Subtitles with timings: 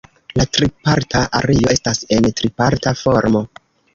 [0.39, 3.45] La triparta ario estas en triparta formo.